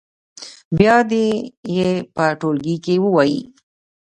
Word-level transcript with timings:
بیا 0.77 0.95
دې 1.11 1.27
یې 1.75 1.89
په 2.15 2.23
ټولګي 2.39 2.75
کې 2.85 2.95
ووایي. 3.03 3.41